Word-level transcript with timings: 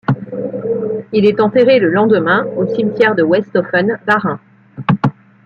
Il 1.13 1.27
est 1.27 1.39
enterré 1.39 1.77
le 1.77 1.91
lendemain 1.91 2.47
au 2.57 2.65
cimetière 2.65 3.13
de 3.13 3.21
Westhoffen, 3.21 3.99
Bas-Rhin. 4.07 4.39